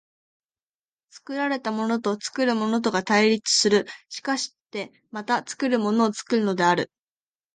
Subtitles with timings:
[1.11, 6.91] 作られたものと作るものとが対立する、しかしてまた作るものを作るのである。